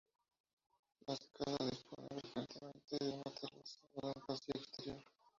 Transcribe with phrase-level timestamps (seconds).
[1.05, 5.03] Las casas disponen frecuentemente de una terraza o de un pasillo exterior.